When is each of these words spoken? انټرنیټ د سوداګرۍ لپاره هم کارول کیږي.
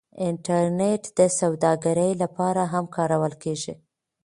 انټرنیټ 0.27 1.03
د 1.19 1.19
سوداګرۍ 1.39 2.11
لپاره 2.23 2.61
هم 2.73 2.85
کارول 2.95 3.33
کیږي. 3.43 3.73